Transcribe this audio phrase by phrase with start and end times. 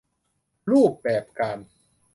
[0.71, 1.57] รูปแบบการ